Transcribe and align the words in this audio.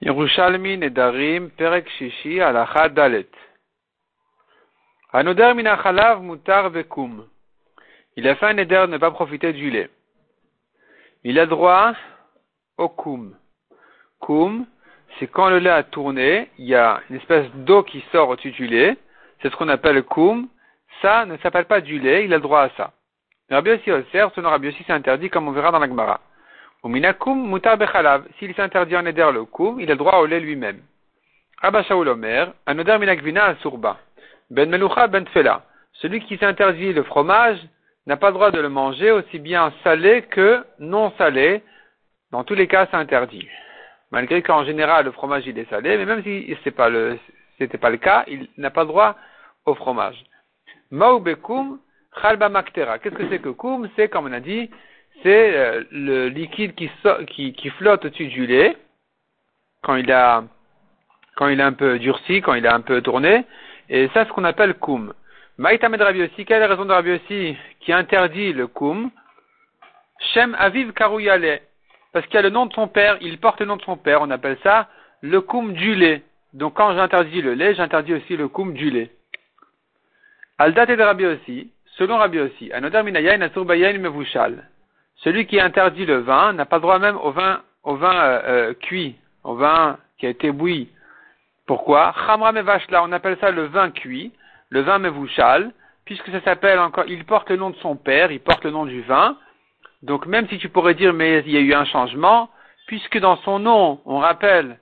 Yerushalmi 0.00 0.78
Nedarim 0.78 1.50
Perek 1.50 1.88
Mutar. 6.20 6.70
Il 8.16 8.28
a 8.28 8.34
fait 8.36 8.46
un 8.46 8.54
neder 8.54 8.86
ne 8.88 8.98
pas 8.98 9.10
profiter 9.10 9.52
du 9.52 9.70
lait. 9.70 9.90
Il 11.24 11.38
a 11.40 11.46
droit 11.46 11.94
au 12.76 12.88
kum. 12.88 13.36
Kum, 14.20 14.66
c'est 15.18 15.26
quand 15.26 15.48
le 15.48 15.58
lait 15.58 15.70
a 15.70 15.82
tourné, 15.82 16.48
il 16.58 16.66
y 16.66 16.76
a 16.76 17.00
une 17.10 17.16
espèce 17.16 17.50
d'eau 17.54 17.82
qui 17.82 18.04
sort 18.12 18.28
au-dessus 18.28 18.52
du 18.52 18.66
lait. 18.66 18.96
C'est 19.42 19.50
ce 19.50 19.56
qu'on 19.56 19.68
appelle 19.68 19.96
le 19.96 20.02
kum. 20.02 20.48
Ça 21.02 21.26
ne 21.26 21.36
s'appelle 21.38 21.64
pas 21.64 21.80
du 21.80 21.98
lait, 21.98 22.24
il 22.24 22.34
a 22.34 22.38
droit 22.38 22.62
à 22.62 22.70
ça. 22.76 22.92
Rabbi 23.50 23.70
Oser, 23.70 24.26
selon 24.34 24.50
Rabbi 24.50 24.66
Yossi, 24.66 24.84
c'est 24.86 24.92
interdit 24.92 25.30
comme 25.30 25.48
on 25.48 25.52
verra 25.52 25.70
dans 25.72 25.78
la 25.78 25.88
Gemara. 25.88 26.20
Au 26.82 26.88
minakum 26.88 27.50
mutar 27.50 27.76
bechalav. 27.76 28.24
S'il 28.38 28.54
s'interdit 28.54 28.96
en 28.96 29.06
éder 29.06 29.28
le 29.32 29.44
kum, 29.44 29.80
il 29.80 29.90
a 29.90 29.96
droit 29.96 30.18
au 30.18 30.26
lait 30.26 30.40
lui-même. 30.40 30.80
Abba 31.60 31.82
Shaul 31.82 32.08
Omer, 32.08 32.52
anoder 32.66 32.98
minakvina 32.98 33.46
asurba. 33.46 33.98
Ben 34.50 34.70
melucha 34.70 35.08
ben 35.08 35.24
tfela. 35.24 35.62
Celui 35.94 36.20
qui 36.20 36.36
s'interdit 36.36 36.92
le 36.92 37.02
fromage 37.02 37.58
n'a 38.06 38.16
pas 38.16 38.30
droit 38.30 38.50
de 38.50 38.60
le 38.60 38.68
manger 38.68 39.10
aussi 39.10 39.38
bien 39.38 39.72
salé 39.82 40.22
que 40.22 40.64
non 40.78 41.12
salé. 41.18 41.62
Dans 42.30 42.44
tous 42.44 42.54
les 42.54 42.66
cas, 42.66 42.86
c'est 42.90 42.96
interdit. 42.96 43.48
Malgré 44.10 44.42
qu'en 44.42 44.64
général, 44.64 45.04
le 45.04 45.12
fromage, 45.12 45.46
il 45.46 45.58
est 45.58 45.68
salé, 45.68 45.96
mais 45.98 46.06
même 46.06 46.22
si 46.22 46.56
ce 46.64 47.18
c'était 47.58 47.78
pas 47.78 47.90
le 47.90 47.96
cas, 47.96 48.24
il 48.28 48.48
n'a 48.56 48.70
pas 48.70 48.84
droit 48.84 49.16
au 49.66 49.74
fromage. 49.74 50.24
Maubekum 50.90 51.80
chalba 52.22 52.48
maktera. 52.48 52.98
Qu'est-ce 52.98 53.14
que 53.16 53.28
c'est 53.28 53.40
que 53.40 53.50
kum? 53.50 53.88
C'est, 53.96 54.08
comme 54.08 54.26
on 54.26 54.32
a 54.32 54.40
dit, 54.40 54.70
c'est 55.22 55.56
euh, 55.56 55.84
le 55.90 56.28
liquide 56.28 56.74
qui, 56.74 57.70
flotte 57.70 58.04
au-dessus 58.04 58.26
du 58.26 58.46
lait 58.46 58.76
quand 59.82 59.96
il 59.96 60.10
a 60.12 60.44
un 61.40 61.72
peu 61.72 61.98
durci, 61.98 62.40
quand 62.40 62.54
il 62.54 62.64
est 62.64 62.72
un 62.72 62.80
peu 62.80 63.00
tourné, 63.00 63.44
et 63.88 64.08
ça 64.08 64.22
c'est 64.22 64.28
ce 64.28 64.32
qu'on 64.32 64.44
appelle 64.44 64.74
koum. 64.74 65.12
Maïtamed 65.56 66.00
Rabbi 66.00 66.28
quelle 66.30 66.58
est 66.58 66.60
la 66.60 66.68
raison 66.68 66.84
de 66.84 66.92
Rabbi 66.92 67.12
aussi 67.12 67.56
qui 67.80 67.92
interdit 67.92 68.52
le 68.52 68.66
koum 68.66 69.10
Shem 70.34 70.56
Aviv 70.58 70.92
Karouyale, 70.92 71.60
parce 72.12 72.26
qu'il 72.26 72.38
a 72.38 72.42
le 72.42 72.50
nom 72.50 72.66
de 72.66 72.72
son 72.72 72.88
père, 72.88 73.18
il 73.20 73.38
porte 73.38 73.60
le 73.60 73.66
nom 73.66 73.76
de 73.76 73.82
son 73.82 73.96
père, 73.96 74.20
on 74.22 74.30
appelle 74.30 74.58
ça 74.62 74.88
le 75.20 75.40
koum 75.40 75.72
du 75.72 75.94
lait. 75.94 76.22
Donc 76.54 76.74
quand 76.74 76.94
j'interdis 76.94 77.42
le 77.42 77.54
lait, 77.54 77.74
j'interdis 77.74 78.14
aussi 78.14 78.36
le 78.36 78.48
koum 78.48 78.74
du 78.74 78.90
lait. 78.90 79.10
Aldat 80.58 80.86
de 80.86 81.02
Rabbi 81.02 81.26
aussi, 81.26 81.70
selon 81.96 82.18
Rabbi 82.18 82.38
Bayain 83.64 83.98
Mevushal. 83.98 84.68
Celui 85.18 85.46
qui 85.46 85.60
interdit 85.60 86.06
le 86.06 86.18
vin 86.18 86.52
n'a 86.52 86.64
pas 86.64 86.78
droit 86.78 86.98
même 86.98 87.16
au 87.16 87.32
vin, 87.32 87.62
au 87.82 87.96
vin 87.96 88.14
euh, 88.14 88.42
euh, 88.44 88.74
cuit, 88.74 89.16
au 89.42 89.56
vin 89.56 89.98
qui 90.18 90.26
a 90.26 90.30
été 90.30 90.52
bouilli. 90.52 90.88
Pourquoi? 91.66 92.14
Chamra 92.26 92.52
là, 92.52 93.02
on 93.02 93.12
appelle 93.12 93.36
ça 93.40 93.50
le 93.50 93.64
vin 93.64 93.90
cuit, 93.90 94.32
le 94.70 94.80
vin 94.80 94.98
mevouchal, 94.98 95.72
puisque 96.04 96.30
ça 96.30 96.40
s'appelle 96.42 96.78
encore, 96.78 97.04
il 97.08 97.24
porte 97.24 97.50
le 97.50 97.56
nom 97.56 97.70
de 97.70 97.76
son 97.76 97.96
père, 97.96 98.30
il 98.30 98.40
porte 98.40 98.64
le 98.64 98.70
nom 98.70 98.86
du 98.86 99.02
vin. 99.02 99.36
Donc 100.02 100.26
même 100.26 100.48
si 100.48 100.58
tu 100.58 100.68
pourrais 100.68 100.94
dire 100.94 101.12
mais 101.12 101.42
il 101.44 101.52
y 101.52 101.56
a 101.56 101.60
eu 101.60 101.74
un 101.74 101.84
changement, 101.84 102.48
puisque 102.86 103.18
dans 103.18 103.36
son 103.38 103.58
nom 103.58 104.00
on 104.04 104.18
rappelle 104.18 104.78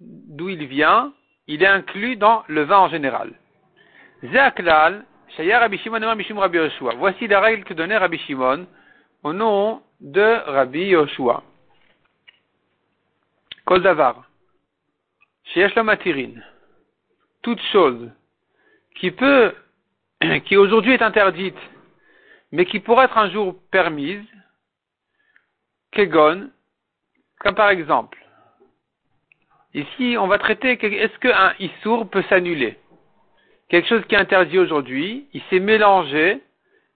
d'où 0.00 0.48
il 0.48 0.66
vient, 0.66 1.12
il 1.46 1.62
est 1.62 1.66
inclus 1.66 2.16
dans 2.16 2.44
le 2.48 2.62
vin 2.62 2.78
en 2.78 2.88
général. 2.88 3.32
Zeaklal, 4.24 5.04
Shaya 5.36 5.60
Rabbi 5.60 5.78
Shimon 5.78 6.00
Rabbi 6.00 6.26
Voici 6.96 7.28
la 7.28 7.40
règle 7.40 7.64
que 7.64 7.74
donnait 7.74 7.98
Rabbi 7.98 8.18
Shimon 8.18 8.66
au 9.22 9.32
nom 9.32 9.82
de 10.00 10.50
Rabbi 10.50 10.86
Yoshua. 10.86 11.42
Kol 13.66 13.82
davar. 13.82 14.24
Matirin. 15.84 16.34
Toute 17.42 17.60
chose 17.72 18.10
qui 18.96 19.10
peut, 19.10 19.54
qui 20.44 20.56
aujourd'hui 20.56 20.92
est 20.92 21.02
interdite, 21.02 21.58
mais 22.52 22.66
qui 22.66 22.80
pourrait 22.80 23.06
être 23.06 23.18
un 23.18 23.30
jour 23.30 23.56
permise, 23.70 24.26
kegon, 25.92 26.50
comme 27.40 27.54
par 27.54 27.70
exemple, 27.70 28.18
ici 29.74 30.16
on 30.18 30.26
va 30.26 30.38
traiter, 30.38 30.72
est-ce 30.72 31.18
qu'un 31.18 31.54
issour 31.58 32.08
peut 32.08 32.22
s'annuler? 32.28 32.78
Quelque 33.68 33.88
chose 33.88 34.04
qui 34.06 34.14
est 34.14 34.18
interdit 34.18 34.58
aujourd'hui, 34.58 35.28
il 35.32 35.42
s'est 35.44 35.60
mélangé, 35.60 36.42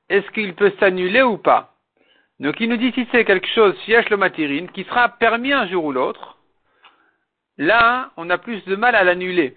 est-ce 0.09 0.29
qu'il 0.33 0.55
peut 0.55 0.73
s'annuler 0.81 1.23
ou 1.23 1.39
pas? 1.39 1.74
Donc 2.41 2.61
il 2.61 2.69
nous 2.69 2.77
dit 2.77 2.93
si 2.93 3.07
c'est 3.13 3.25
quelque 3.25 3.49
chose, 3.49 3.77
siège 3.85 4.09
le 4.11 4.17
matirine, 4.17 4.71
qui 4.71 4.85
sera 4.85 5.09
permis 5.09 5.53
un 5.53 5.67
jour 5.69 5.85
ou 5.85 5.93
l'autre, 5.93 6.39
là, 7.59 8.11
on 8.17 8.31
a 8.31 8.39
plus 8.39 8.65
de 8.65 8.77
mal 8.77 8.95
à 8.95 9.05
l'annuler. 9.05 9.55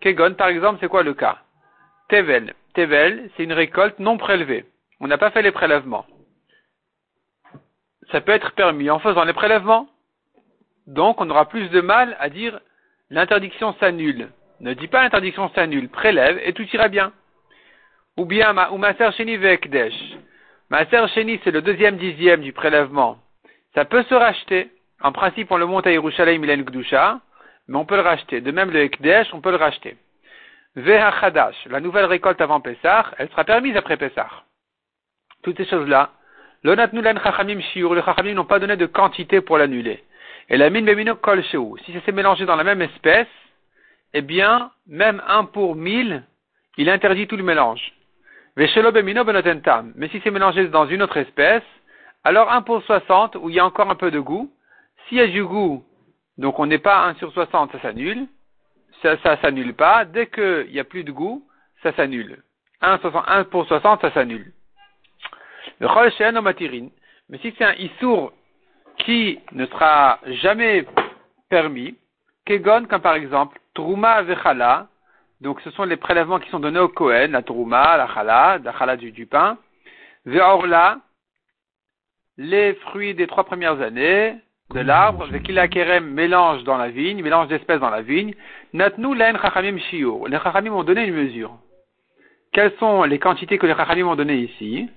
Kegon, 0.00 0.34
par 0.34 0.48
exemple, 0.48 0.78
c'est 0.80 0.88
quoi 0.88 1.02
le 1.02 1.14
cas? 1.14 1.38
Tevel. 2.08 2.54
Tevel, 2.74 3.30
c'est 3.36 3.44
une 3.44 3.52
récolte 3.52 3.98
non 3.98 4.16
prélevée. 4.16 4.64
On 5.00 5.08
n'a 5.08 5.18
pas 5.18 5.30
fait 5.30 5.42
les 5.42 5.52
prélèvements. 5.52 6.06
Ça 8.12 8.20
peut 8.20 8.32
être 8.32 8.52
permis 8.52 8.88
en 8.90 8.98
faisant 8.98 9.24
les 9.24 9.32
prélèvements. 9.32 9.88
Donc, 10.86 11.20
on 11.20 11.28
aura 11.28 11.48
plus 11.48 11.68
de 11.70 11.80
mal 11.80 12.16
à 12.20 12.30
dire 12.30 12.60
l'interdiction 13.10 13.74
s'annule. 13.74 14.30
Ne 14.60 14.74
dis 14.74 14.88
pas 14.88 15.02
l'interdiction 15.02 15.50
s'annule, 15.50 15.88
prélève 15.88 16.40
et 16.42 16.52
tout 16.52 16.66
ira 16.72 16.88
bien. 16.88 17.12
Ou 18.16 18.24
bien, 18.24 18.54
ou 18.70 18.78
ma 18.78 18.94
sœur 18.94 19.12
Vekdesh. 19.12 20.15
Maaser 20.68 21.06
Sheni, 21.14 21.40
c'est 21.44 21.52
le 21.52 21.62
deuxième 21.62 21.96
dixième 21.96 22.40
du 22.40 22.52
prélèvement. 22.52 23.18
Ça 23.74 23.84
peut 23.84 24.02
se 24.02 24.14
racheter. 24.14 24.68
En 25.00 25.12
principe, 25.12 25.52
on 25.52 25.58
le 25.58 25.66
monte 25.66 25.86
à 25.86 25.92
Yerushalayim 25.92 26.40
Milen 26.40 26.62
Gdusha, 26.62 27.20
mais 27.68 27.76
on 27.78 27.84
peut 27.84 27.94
le 27.94 28.02
racheter. 28.02 28.40
De 28.40 28.50
même, 28.50 28.70
le 28.70 28.80
Ekdesh, 28.80 29.32
on 29.32 29.40
peut 29.40 29.52
le 29.52 29.58
racheter. 29.58 29.96
Veha 30.74 31.12
Chadash, 31.20 31.54
la 31.66 31.78
nouvelle 31.78 32.06
récolte 32.06 32.40
avant 32.40 32.60
Pessah, 32.60 33.12
elle 33.16 33.28
sera 33.28 33.44
permise 33.44 33.76
après 33.76 33.96
Pessah. 33.96 34.28
Toutes 35.44 35.56
ces 35.56 35.66
choses-là. 35.66 36.10
L'onatnulen 36.64 37.20
Chachamim 37.22 37.60
Shiur, 37.60 37.94
les 37.94 38.02
Chachamim 38.02 38.34
n'ont 38.34 38.44
pas 38.44 38.58
donné 38.58 38.76
de 38.76 38.86
quantité 38.86 39.40
pour 39.40 39.58
l'annuler. 39.58 40.02
Et 40.48 40.56
la 40.56 40.68
mine 40.68 40.84
Bemino 40.84 41.14
Kol 41.14 41.44
Si 41.44 41.92
ça 41.92 42.00
s'est 42.04 42.12
mélangé 42.12 42.44
dans 42.44 42.56
la 42.56 42.64
même 42.64 42.82
espèce, 42.82 43.28
eh 44.14 44.22
bien, 44.22 44.72
même 44.88 45.22
un 45.28 45.44
pour 45.44 45.76
mille, 45.76 46.24
il 46.76 46.90
interdit 46.90 47.28
tout 47.28 47.36
le 47.36 47.44
mélange. 47.44 47.92
Mais 48.56 48.68
si 48.68 50.20
c'est 50.24 50.30
mélangé 50.30 50.68
dans 50.68 50.86
une 50.86 51.02
autre 51.02 51.18
espèce, 51.18 51.62
alors 52.24 52.50
1 52.50 52.62
pour 52.62 52.82
60, 52.82 53.36
où 53.36 53.50
il 53.50 53.56
y 53.56 53.60
a 53.60 53.66
encore 53.66 53.90
un 53.90 53.94
peu 53.94 54.10
de 54.10 54.18
goût. 54.18 54.50
S'il 55.06 55.18
y 55.18 55.20
a 55.20 55.26
du 55.26 55.44
goût, 55.44 55.84
donc 56.38 56.58
on 56.58 56.66
n'est 56.66 56.78
pas 56.78 57.04
1 57.04 57.14
sur 57.16 57.32
60, 57.32 57.72
ça 57.72 57.80
s'annule. 57.80 58.26
Ça, 59.02 59.18
ça 59.18 59.36
s'annule 59.42 59.74
pas. 59.74 60.04
Dès 60.06 60.26
qu'il 60.28 60.68
n'y 60.72 60.80
a 60.80 60.84
plus 60.84 61.04
de 61.04 61.12
goût, 61.12 61.46
ça 61.82 61.92
s'annule. 61.92 62.42
1, 62.80 62.98
pour 63.44 63.66
60, 63.66 64.00
ça 64.00 64.10
s'annule. 64.12 64.52
Le 65.78 65.88
chol 65.88 66.10
Mais 67.28 67.38
si 67.38 67.54
c'est 67.58 67.64
un 67.64 67.74
issour 67.74 68.32
qui 68.98 69.38
ne 69.52 69.66
sera 69.66 70.18
jamais 70.26 70.86
permis, 71.50 71.94
kegon, 72.46 72.86
comme 72.86 73.02
par 73.02 73.14
exemple, 73.14 73.58
truma 73.74 74.22
vechala, 74.22 74.88
donc 75.40 75.60
ce 75.60 75.70
sont 75.72 75.84
les 75.84 75.96
prélèvements 75.96 76.38
qui 76.38 76.48
sont 76.50 76.60
donnés 76.60 76.78
au 76.78 76.88
Kohen, 76.88 77.32
la 77.32 77.42
Trouma, 77.42 77.96
la 77.96 78.08
Chala, 78.12 78.58
la 78.62 78.72
Chala 78.78 78.96
du, 78.96 79.12
du 79.12 79.26
pain. 79.26 79.58
Ve'orla, 80.24 80.98
les 82.38 82.74
fruits 82.74 83.14
des 83.14 83.26
trois 83.26 83.44
premières 83.44 83.80
années 83.80 84.34
de 84.70 84.80
l'arbre, 84.80 85.26
Ve'kila 85.26 85.68
kerem, 85.68 86.06
mélange 86.06 86.64
dans 86.64 86.76
la 86.76 86.88
vigne, 86.88 87.22
mélange 87.22 87.48
d'espèces 87.48 87.80
dans 87.80 87.90
la 87.90 88.02
vigne. 88.02 88.34
Natnu 88.72 89.14
len 89.14 89.38
chachamim 89.38 89.78
shiur. 89.78 90.26
Les 90.28 90.38
chachamim 90.38 90.72
ont 90.72 90.84
donné 90.84 91.04
une 91.06 91.14
mesure. 91.14 91.56
Quelles 92.52 92.72
sont 92.78 93.04
les 93.04 93.18
quantités 93.18 93.58
que 93.58 93.66
les 93.66 93.74
chachamim 93.74 94.06
ont 94.06 94.16
données 94.16 94.38
ici? 94.38 94.88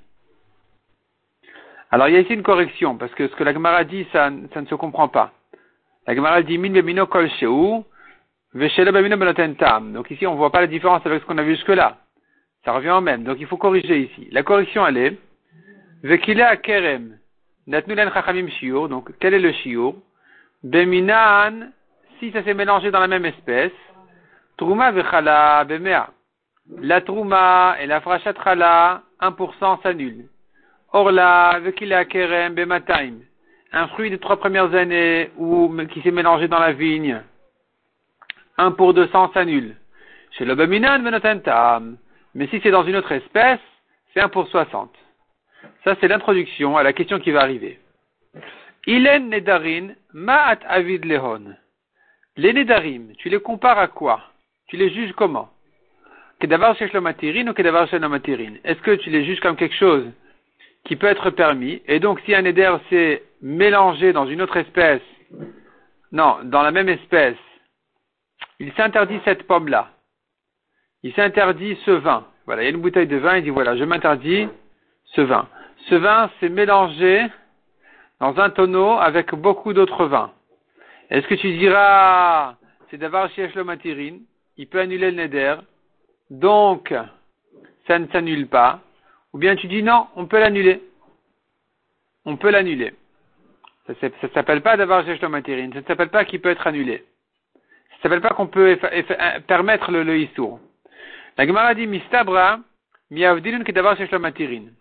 Alors 1.91 2.07
il 2.07 2.13
y 2.13 2.17
a 2.17 2.21
ici 2.21 2.33
une 2.33 2.43
correction, 2.43 2.97
parce 2.97 3.13
que 3.13 3.27
ce 3.27 3.35
que 3.35 3.43
la 3.43 3.53
Gemara 3.53 3.83
dit, 3.83 4.07
ça, 4.11 4.31
ça 4.53 4.61
ne 4.61 4.67
se 4.67 4.75
comprend 4.75 5.07
pas. 5.07 5.33
La 6.07 6.15
Gemara 6.15 6.41
dit 6.41 6.57
min 6.57 6.71
bemino 6.71 7.05
kol 7.07 7.29
sheu, 7.39 7.83
donc 8.53 10.11
ici, 10.11 10.25
on 10.25 10.31
ne 10.31 10.37
voit 10.37 10.51
pas 10.51 10.61
la 10.61 10.67
différence 10.67 11.05
avec 11.05 11.21
ce 11.21 11.27
qu'on 11.27 11.37
a 11.37 11.43
vu 11.43 11.55
jusque-là. 11.55 11.97
Ça 12.65 12.71
revient 12.71 12.89
au 12.89 13.01
même. 13.01 13.23
Donc 13.23 13.37
il 13.39 13.45
faut 13.45 13.57
corriger 13.57 13.99
ici. 13.99 14.27
La 14.31 14.41
correction, 14.41 14.85
elle 14.87 14.97
est 14.97 15.17
Vekila 16.03 16.57
kerem. 16.57 17.17
Natnulen 17.67 18.11
chachamim 18.11 18.47
shiur. 18.47 18.89
Donc 18.89 19.11
quel 19.19 19.35
est 19.35 19.39
le 19.39 19.51
shiur? 19.51 19.95
Beminan, 20.63 21.71
si 22.19 22.31
ça 22.31 22.43
s'est 22.43 22.55
mélangé 22.55 22.89
dans 22.89 22.99
la 22.99 23.07
même 23.07 23.25
espèce. 23.25 23.71
Truma 24.57 24.91
vechala 24.91 25.63
bemea. 25.65 26.09
La 26.81 27.01
truma 27.01 27.75
et 27.79 27.85
la 27.85 28.01
frachat 28.01 28.33
chala, 28.43 29.03
1% 29.21 29.81
s'annulent. 29.83 30.25
Orla 30.91 31.59
vekila 31.59 32.05
kerem 32.05 32.55
bemataim. 32.55 33.19
Un 33.73 33.87
fruit 33.89 34.09
des 34.09 34.17
trois 34.17 34.37
premières 34.37 34.73
années 34.73 35.29
ou 35.37 35.71
qui 35.91 36.01
s'est 36.01 36.11
mélangé 36.11 36.47
dans 36.47 36.59
la 36.59 36.71
vigne 36.71 37.21
1 38.59 38.71
pour 38.71 38.93
200 38.93 39.31
s'annule. 39.33 39.75
Chez 40.37 40.45
l'obaminan. 40.45 41.01
Mais 42.35 42.47
si 42.47 42.59
c'est 42.61 42.71
dans 42.71 42.83
une 42.83 42.97
autre 42.97 43.11
espèce, 43.11 43.59
c'est 44.13 44.19
1 44.19 44.29
pour 44.29 44.47
60. 44.47 44.91
Ça, 45.83 45.95
c'est 45.99 46.07
l'introduction 46.07 46.77
à 46.77 46.83
la 46.83 46.93
question 46.93 47.19
qui 47.19 47.31
va 47.31 47.41
arriver. 47.41 47.79
Ilen 48.85 49.29
nedarin 49.29 49.89
ma'at 50.13 50.59
avid 50.67 51.05
lehon. 51.05 51.55
Les 52.37 52.53
Nedarim, 52.53 53.13
tu 53.17 53.27
les 53.27 53.39
compares 53.39 53.79
à 53.79 53.87
quoi? 53.87 54.21
Tu 54.67 54.77
les 54.77 54.89
juges 54.91 55.11
comment? 55.13 55.49
Kedavar 56.39 56.75
Sheshlomatirine 56.77 57.49
ou 57.49 57.53
Kedavar 57.53 57.87
Sheshlomatirine 57.89 58.59
Est-ce 58.63 58.79
que 58.79 58.91
tu 58.91 59.09
les 59.09 59.25
juges 59.25 59.41
comme 59.41 59.57
quelque 59.57 59.75
chose 59.75 60.05
qui 60.85 60.95
peut 60.95 61.07
être 61.07 61.31
permis? 61.31 61.81
Et 61.85 61.99
donc 61.99 62.21
si 62.21 62.33
un 62.33 62.43
Neder 62.43 62.77
s'est 62.89 63.23
mélangé 63.41 64.13
dans 64.13 64.25
une 64.25 64.41
autre 64.41 64.55
espèce, 64.55 65.01
non, 66.13 66.37
dans 66.43 66.61
la 66.61 66.71
même 66.71 66.87
espèce, 66.87 67.35
il 68.59 68.73
s'interdit 68.73 69.19
cette 69.25 69.43
pomme-là. 69.43 69.89
Il 71.03 71.13
s'interdit 71.13 71.77
ce 71.85 71.91
vin. 71.91 72.25
Voilà, 72.45 72.63
il 72.63 72.65
y 72.65 72.67
a 72.67 72.71
une 72.71 72.81
bouteille 72.81 73.07
de 73.07 73.17
vin, 73.17 73.37
il 73.37 73.43
dit 73.43 73.49
voilà, 73.49 73.77
je 73.77 73.83
m'interdis 73.83 74.47
ce 75.05 75.21
vin. 75.21 75.47
Ce 75.87 75.95
vin 75.95 76.29
s'est 76.39 76.49
mélangé 76.49 77.25
dans 78.19 78.37
un 78.39 78.49
tonneau 78.49 78.91
avec 78.91 79.33
beaucoup 79.33 79.73
d'autres 79.73 80.05
vins. 80.05 80.31
Est-ce 81.09 81.27
que 81.27 81.35
tu 81.35 81.57
diras, 81.57 82.55
c'est 82.89 82.97
d'avoir 82.97 83.29
le 83.37 83.63
matirine, 83.63 84.21
il 84.57 84.67
peut 84.67 84.79
annuler 84.79 85.11
le 85.11 85.23
neder, 85.23 85.55
donc 86.29 86.93
ça 87.87 87.97
ne 87.97 88.07
s'annule 88.07 88.47
pas, 88.47 88.81
ou 89.33 89.37
bien 89.37 89.55
tu 89.55 89.67
dis 89.67 89.81
non, 89.81 90.07
on 90.15 90.25
peut 90.27 90.39
l'annuler. 90.39 90.83
On 92.25 92.35
peut 92.35 92.51
l'annuler. 92.51 92.93
Ça 93.87 93.93
ne 94.07 94.29
s'appelle 94.33 94.61
pas 94.61 94.77
d'avoir 94.77 95.03
le 95.03 95.29
matirine, 95.29 95.73
ça 95.73 95.81
ne 95.81 95.85
s'appelle 95.85 96.09
pas 96.09 96.25
qu'il 96.25 96.41
peut 96.41 96.49
être 96.49 96.67
annulé. 96.67 97.05
Ça 97.99 98.03
s'appelle 98.03 98.21
pas 98.21 98.29
qu'on 98.29 98.47
peut 98.47 98.79
permettre 99.47 99.91
le, 99.91 100.03
le 100.03 100.27
La 101.37 101.45
Gemara 101.45 101.73
dit 101.75 101.85
mistabra, 101.85 102.59
miavdilun 103.11 103.65
chez 103.65 104.07
le 104.09 104.19
matirine. 104.19 104.73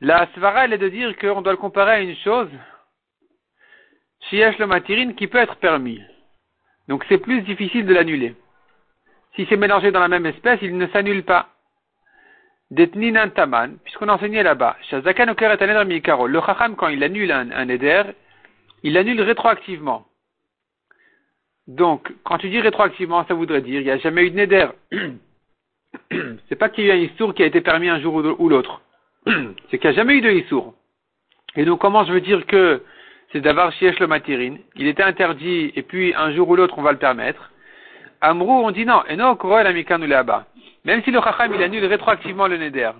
La 0.00 0.26
svara, 0.34 0.64
elle 0.64 0.72
est 0.72 0.78
de 0.78 0.88
dire 0.88 1.16
qu'on 1.18 1.42
doit 1.42 1.52
le 1.52 1.58
comparer 1.58 1.92
à 1.92 2.00
une 2.00 2.16
chose, 2.16 2.48
Shiesh 4.30 4.58
le 4.58 4.66
matirine, 4.66 5.14
qui 5.14 5.26
peut 5.26 5.38
être 5.38 5.56
permis. 5.56 6.00
Donc 6.88 7.04
c'est 7.08 7.18
plus 7.18 7.42
difficile 7.42 7.84
de 7.84 7.92
l'annuler. 7.92 8.34
Si 9.34 9.46
c'est 9.50 9.56
mélangé 9.56 9.90
dans 9.90 10.00
la 10.00 10.08
même 10.08 10.24
espèce, 10.24 10.58
il 10.62 10.78
ne 10.78 10.86
s'annule 10.88 11.24
pas. 11.24 11.50
Detnin 12.70 13.28
taman, 13.28 13.76
puisqu'on 13.84 14.08
enseignait 14.08 14.42
là-bas. 14.42 14.78
Le 14.90 16.40
chacham, 16.40 16.74
quand 16.74 16.88
il 16.88 17.04
annule 17.04 17.32
un, 17.32 17.50
un 17.50 17.68
éder, 17.68 18.02
il 18.82 18.94
l'annule 18.94 19.20
rétroactivement. 19.20 20.06
Donc, 21.66 22.12
quand 22.24 22.38
tu 22.38 22.48
dis 22.48 22.60
rétroactivement, 22.60 23.24
ça 23.26 23.34
voudrait 23.34 23.60
dire, 23.60 23.80
il 23.80 23.84
n'y 23.84 23.90
a 23.90 23.98
jamais 23.98 24.26
eu 24.26 24.30
de 24.30 24.36
neder. 24.36 24.68
c'est 26.48 26.56
pas 26.56 26.68
qu'il 26.68 26.84
y 26.84 26.90
a 26.90 26.96
eu 26.96 26.98
un 26.98 27.02
issour 27.02 27.34
qui 27.34 27.42
a 27.42 27.46
été 27.46 27.60
permis 27.60 27.88
un 27.88 28.00
jour 28.00 28.14
ou 28.14 28.48
l'autre. 28.48 28.80
c'est 29.70 29.78
qu'il 29.78 29.90
n'y 29.90 29.96
a 29.96 29.98
jamais 29.98 30.14
eu 30.14 30.20
de 30.20 30.30
Issour. 30.30 30.74
Et 31.56 31.64
donc, 31.64 31.80
comment 31.80 32.04
je 32.04 32.12
veux 32.12 32.20
dire 32.20 32.46
que 32.46 32.82
c'est 33.32 33.40
d'avoir 33.40 33.72
Shiesh 33.72 33.98
le 33.98 34.06
matirine 34.06 34.58
Il 34.76 34.86
était 34.86 35.02
interdit, 35.02 35.72
et 35.74 35.82
puis 35.82 36.14
un 36.14 36.32
jour 36.32 36.48
ou 36.48 36.56
l'autre, 36.56 36.78
on 36.78 36.82
va 36.82 36.92
le 36.92 36.98
permettre. 36.98 37.50
Amrou, 38.20 38.64
on 38.64 38.70
dit 38.70 38.86
non, 38.86 39.02
et 39.08 39.16
non, 39.16 39.36
la 39.42 40.06
là-bas. 40.06 40.46
Même 40.84 41.02
si 41.02 41.10
le 41.10 41.20
Chacham, 41.20 41.52
il 41.54 41.62
annule 41.62 41.84
rétroactivement 41.84 42.46
le 42.46 42.58
Neder. 42.58 42.92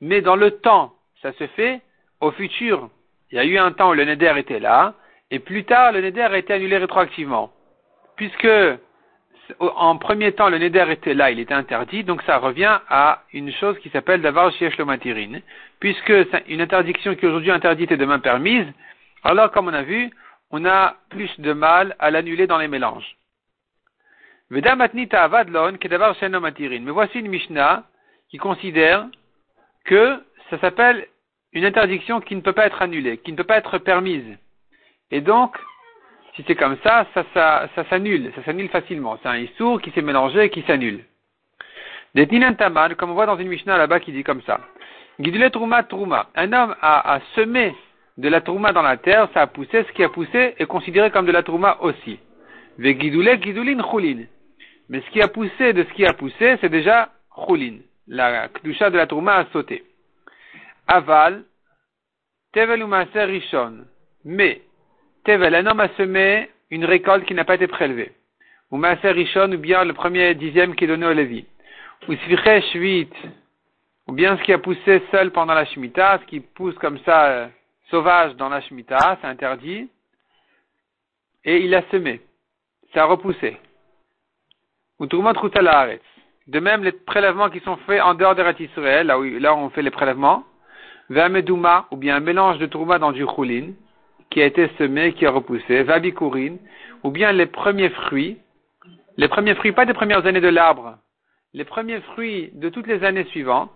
Mais 0.00 0.20
dans 0.20 0.36
le 0.36 0.50
temps, 0.50 0.92
ça 1.22 1.32
se 1.32 1.46
fait 1.48 1.80
au 2.20 2.30
futur. 2.32 2.90
Il 3.30 3.36
y 3.36 3.38
a 3.38 3.44
eu 3.44 3.56
un 3.56 3.72
temps 3.72 3.90
où 3.90 3.94
le 3.94 4.04
Neder 4.04 4.34
était 4.36 4.60
là, 4.60 4.94
et 5.30 5.38
plus 5.38 5.64
tard, 5.64 5.92
le 5.92 6.02
Neder 6.02 6.22
a 6.22 6.36
été 6.36 6.52
annulé 6.52 6.76
rétroactivement. 6.76 7.50
Puisque 8.16 8.48
en 9.60 9.98
premier 9.98 10.32
temps, 10.32 10.48
le 10.48 10.58
neder 10.58 10.86
était 10.90 11.14
là, 11.14 11.30
il 11.30 11.38
était 11.38 11.54
interdit, 11.54 12.04
donc 12.04 12.22
ça 12.22 12.38
revient 12.38 12.78
à 12.88 13.22
une 13.32 13.52
chose 13.52 13.78
qui 13.80 13.90
s'appelle 13.90 14.22
d'avoir 14.22 14.52
shiesh 14.52 14.78
matirine. 14.78 15.42
Puisque 15.80 16.12
une 16.48 16.60
interdiction 16.60 17.14
qui 17.14 17.24
est 17.24 17.28
aujourd'hui 17.28 17.50
interdite 17.50 17.92
et 17.92 17.96
demain 17.96 18.18
permise, 18.18 18.66
alors 19.22 19.50
comme 19.50 19.68
on 19.68 19.74
a 19.74 19.82
vu, 19.82 20.10
on 20.50 20.64
a 20.64 20.96
plus 21.10 21.30
de 21.40 21.52
mal 21.52 21.94
à 21.98 22.10
l'annuler 22.10 22.46
dans 22.46 22.58
les 22.58 22.68
mélanges. 22.68 23.16
Mais 24.50 24.60
voici 26.92 27.18
une 27.18 27.28
Mishnah 27.28 27.84
qui 28.30 28.36
considère 28.38 29.06
que 29.84 30.22
ça 30.50 30.58
s'appelle 30.58 31.06
une 31.52 31.64
interdiction 31.64 32.20
qui 32.20 32.34
ne 32.36 32.40
peut 32.40 32.52
pas 32.52 32.66
être 32.66 32.82
annulée, 32.82 33.18
qui 33.18 33.32
ne 33.32 33.36
peut 33.36 33.44
pas 33.44 33.56
être 33.58 33.78
permise. 33.78 34.36
Et 35.10 35.20
donc, 35.20 35.56
si 36.34 36.44
c'est 36.46 36.56
comme 36.56 36.76
ça, 36.82 37.06
ça, 37.14 37.84
s'annule, 37.88 38.32
ça 38.34 38.42
s'annule 38.44 38.68
facilement. 38.68 39.18
C'est 39.22 39.28
un 39.28 39.38
issour 39.38 39.80
qui 39.80 39.90
s'est 39.92 40.02
mélangé 40.02 40.44
et 40.44 40.50
qui 40.50 40.62
s'annule. 40.62 41.04
Des 42.14 42.26
tamal, 42.56 42.96
comme 42.96 43.10
on 43.10 43.14
voit 43.14 43.26
dans 43.26 43.38
une 43.38 43.48
Mishnah 43.48 43.78
là-bas 43.78 44.00
qui 44.00 44.12
dit 44.12 44.24
comme 44.24 44.42
ça. 44.42 44.60
Gidulet 45.18 45.50
trouma 45.50 45.82
trouma. 45.84 46.28
Un 46.34 46.52
homme 46.52 46.74
a, 46.80 47.14
a, 47.14 47.20
semé 47.34 47.74
de 48.18 48.28
la 48.28 48.40
trouma 48.40 48.72
dans 48.72 48.82
la 48.82 48.96
terre, 48.96 49.28
ça 49.32 49.42
a 49.42 49.46
poussé, 49.46 49.84
ce 49.84 49.92
qui 49.92 50.02
a 50.02 50.08
poussé 50.08 50.54
est 50.58 50.66
considéré 50.66 51.10
comme 51.10 51.26
de 51.26 51.32
la 51.32 51.42
trouma 51.42 51.78
aussi. 51.80 52.18
Ve 52.78 52.98
gidule 52.98 53.40
gidulin 53.40 53.82
chulin. 53.90 54.24
Mais 54.88 55.00
ce 55.00 55.10
qui 55.10 55.22
a 55.22 55.28
poussé 55.28 55.72
de 55.72 55.84
ce 55.84 55.92
qui 55.94 56.04
a 56.04 56.12
poussé, 56.12 56.56
c'est 56.60 56.68
déjà 56.68 57.10
chulin. 57.46 57.78
La 58.08 58.48
kdusha 58.48 58.90
de 58.90 58.96
la 58.96 59.06
trouma 59.06 59.36
a 59.36 59.46
sauté. 59.52 59.84
Aval, 60.86 61.44
tevel 62.52 62.82
ou 62.82 62.90
rishon. 62.90 63.84
Mais, 64.24 64.62
Tevel, 65.24 65.54
un 65.54 65.66
homme 65.66 65.80
a 65.80 65.88
semé 65.96 66.50
une 66.70 66.84
récolte 66.84 67.24
qui 67.24 67.34
n'a 67.34 67.44
pas 67.44 67.54
été 67.54 67.66
prélevée. 67.66 68.12
Ou 68.70 68.76
Maaser 68.76 69.12
Rishon, 69.12 69.52
ou 69.52 69.58
bien 69.58 69.84
le 69.84 69.94
premier 69.94 70.34
dixième 70.34 70.74
qui 70.74 70.84
est 70.84 70.88
donné 70.88 71.06
au 71.06 71.12
Lévi. 71.12 71.46
Ou 72.08 72.14
Svichesh 72.14 72.72
8, 72.74 73.12
ou 74.06 74.12
bien 74.12 74.36
ce 74.36 74.42
qui 74.42 74.52
a 74.52 74.58
poussé 74.58 75.02
seul 75.10 75.30
pendant 75.30 75.54
la 75.54 75.64
Shemitah, 75.64 76.18
ce 76.20 76.26
qui 76.26 76.40
pousse 76.40 76.74
comme 76.74 76.98
ça, 77.06 77.26
euh, 77.26 77.48
sauvage 77.90 78.36
dans 78.36 78.50
la 78.50 78.60
Shemitah, 78.60 79.18
c'est 79.20 79.26
interdit. 79.26 79.88
Et 81.44 81.64
il 81.64 81.74
a 81.74 81.82
semé. 81.90 82.20
Ça 82.92 83.02
a 83.02 83.06
repoussé. 83.06 83.56
Ou 84.98 85.06
De 85.06 86.60
même, 86.60 86.84
les 86.84 86.92
prélèvements 86.92 87.48
qui 87.48 87.60
sont 87.60 87.76
faits 87.78 88.02
en 88.02 88.14
dehors 88.14 88.34
des 88.34 88.64
Israël, 88.64 89.06
là 89.06 89.18
où, 89.18 89.24
là 89.24 89.54
où 89.54 89.58
on 89.58 89.70
fait 89.70 89.82
les 89.82 89.90
prélèvements, 89.90 90.44
Ve'amedouma, 91.08 91.86
ou 91.90 91.96
bien 91.96 92.16
un 92.16 92.20
mélange 92.20 92.58
de 92.58 92.66
Trouma 92.66 92.98
dans 92.98 93.12
du 93.12 93.24
Choulin, 93.26 93.72
qui 94.34 94.42
a 94.42 94.46
été 94.46 94.68
semé, 94.78 95.12
qui 95.12 95.26
a 95.26 95.30
repoussé, 95.30 95.84
vabikourine, 95.84 96.58
ou 97.04 97.12
bien 97.12 97.30
les 97.30 97.46
premiers 97.46 97.90
fruits, 97.90 98.36
les 99.16 99.28
premiers 99.28 99.54
fruits, 99.54 99.70
pas 99.70 99.86
des 99.86 99.94
premières 99.94 100.26
années 100.26 100.40
de 100.40 100.48
l'arbre, 100.48 100.98
les 101.52 101.64
premiers 101.64 102.00
fruits 102.00 102.50
de 102.54 102.68
toutes 102.68 102.88
les 102.88 103.04
années 103.04 103.26
suivantes, 103.26 103.70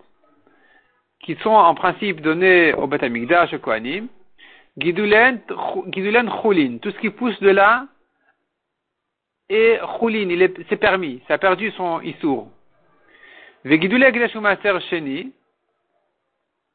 qui 1.22 1.36
sont 1.36 1.50
en 1.50 1.76
principe 1.76 2.20
donnés 2.22 2.74
au 2.74 2.88
Beth 2.88 3.04
Amikdash, 3.04 3.54
au 3.54 3.60
Kohanim, 3.60 4.08
Gidulen 4.76 5.40
Choulin, 6.42 6.78
tout 6.82 6.90
ce 6.90 6.98
qui 6.98 7.10
pousse 7.10 7.38
de 7.38 7.50
là, 7.50 7.86
et 9.48 9.78
Choulin, 10.00 10.48
c'est 10.68 10.76
permis, 10.76 11.22
ça 11.28 11.34
a 11.34 11.38
perdu 11.38 11.70
son 11.76 12.00
Issour. 12.00 12.48
Vegidule 13.64 14.10
Gdashumaser 14.10 14.80
Sheni, 14.90 15.32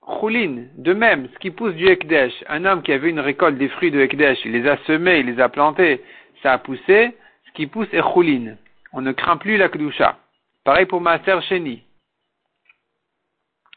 Choulin, 0.07 0.65
de 0.77 0.93
même, 0.93 1.29
ce 1.33 1.39
qui 1.39 1.51
pousse 1.51 1.73
du 1.75 1.87
Ekdesh, 1.87 2.33
un 2.49 2.65
homme 2.65 2.81
qui 2.81 2.91
avait 2.91 3.09
une 3.09 3.19
récolte 3.19 3.57
des 3.57 3.69
fruits 3.69 3.91
de 3.91 4.01
Ekdesh, 4.01 4.39
il 4.45 4.51
les 4.51 4.67
a 4.67 4.77
semés, 4.85 5.19
il 5.19 5.27
les 5.27 5.39
a 5.39 5.49
plantés, 5.49 6.03
ça 6.41 6.53
a 6.53 6.57
poussé, 6.57 7.15
ce 7.47 7.51
qui 7.53 7.67
pousse 7.67 7.87
est 7.93 8.01
Choulin. 8.01 8.55
On 8.91 9.01
ne 9.01 9.11
craint 9.11 9.37
plus 9.37 9.57
la 9.57 9.69
Kedusha. 9.69 10.17
Pareil 10.63 10.85
pour 10.85 11.01
Maser 11.01 11.41
Sheni. 11.43 11.83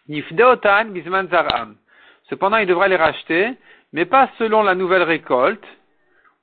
Nifdeotan 0.09 0.87
bisman 0.87 1.29
zaram. 1.29 1.77
Cependant, 2.29 2.59
il 2.59 2.67
devra 2.67 2.89
les 2.89 2.97
racheter, 2.97 3.53
mais 3.93 4.05
pas 4.05 4.29
selon 4.39 4.63
la 4.63 4.75
nouvelle 4.75 5.03
récolte, 5.03 5.65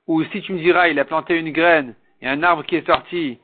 ou 0.06 0.22
si 0.24 0.42
tu 0.42 0.52
me 0.52 0.58
diras, 0.58 0.88
il 0.88 0.98
a 0.98 1.04
planté 1.04 1.38
une 1.38 1.52
graine 1.52 1.94
et 2.20 2.28
un 2.28 2.42
arbre 2.42 2.64
qui 2.64 2.76
est 2.76 2.86
sorti, 2.86 3.38